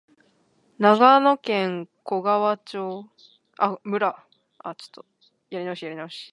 [0.79, 2.59] 長野県小川
[3.83, 4.25] 村